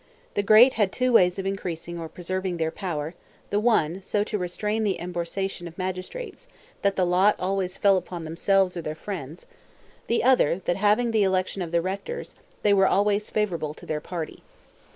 The 0.33 0.41
great 0.41 0.73
had 0.73 0.91
two 0.91 1.13
ways 1.13 1.37
of 1.37 1.45
increasing 1.45 1.99
or 1.99 2.09
preserving 2.09 2.57
their 2.57 2.71
power; 2.71 3.13
the 3.51 3.59
one, 3.59 4.01
so 4.01 4.23
to 4.23 4.37
restrain 4.39 4.83
the 4.83 4.97
emborsation 4.99 5.67
of 5.67 5.77
magistrates, 5.77 6.47
that 6.81 6.95
the 6.95 7.05
lot 7.05 7.35
always 7.37 7.77
fell 7.77 7.97
upon 7.97 8.23
themselves 8.23 8.75
or 8.75 8.81
their 8.81 8.95
friends; 8.95 9.45
the 10.07 10.23
other, 10.23 10.57
that 10.65 10.77
having 10.77 11.11
the 11.11 11.21
election 11.21 11.61
of 11.61 11.71
the 11.71 11.81
rectors, 11.83 12.33
they 12.63 12.73
were 12.73 12.87
always 12.87 13.29
favorable 13.29 13.75
to 13.75 13.85
their 13.85 14.01
party. 14.01 14.41